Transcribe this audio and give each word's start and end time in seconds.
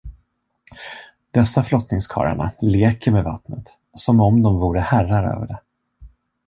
Dessa 1.31 1.61
flottningskarlarna 1.63 2.51
leker 2.61 3.11
med 3.11 3.23
vattnet, 3.23 3.77
som 3.95 4.19
om 4.19 4.43
de 4.43 4.57
vore 4.59 4.79
herrar 4.79 5.35
över 5.35 5.47
det. 5.47 5.59